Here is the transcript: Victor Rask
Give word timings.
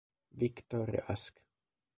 Victor 0.31 0.89
Rask 0.97 1.35